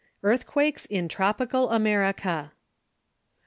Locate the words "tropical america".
1.07-2.53